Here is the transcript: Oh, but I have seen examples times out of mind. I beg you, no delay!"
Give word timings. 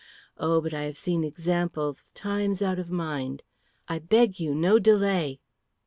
Oh, 0.39 0.61
but 0.61 0.73
I 0.73 0.85
have 0.85 0.97
seen 0.97 1.23
examples 1.23 2.09
times 2.15 2.63
out 2.63 2.79
of 2.79 2.89
mind. 2.89 3.43
I 3.87 3.99
beg 3.99 4.39
you, 4.39 4.55
no 4.55 4.79
delay!" 4.79 5.41